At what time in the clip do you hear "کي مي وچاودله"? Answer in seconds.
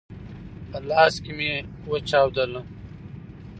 1.23-2.61